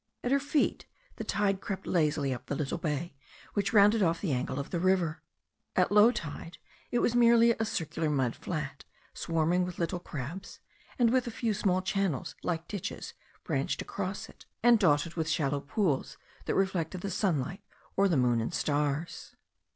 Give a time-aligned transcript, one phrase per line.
[0.23, 3.13] At her feet the tide crept lazily up the little bay
[3.53, 5.21] which rounded off the angle of the river.
[5.75, 6.57] At low tide
[6.89, 8.83] it was merely a circular mud flat,
[9.13, 10.59] swarming with little crabs,
[10.97, 15.59] and with a few small channels like ditches branched across it, and dotted with shallow
[15.61, 17.61] pools that reflected the sunlight
[17.95, 19.35] or the moon and stars.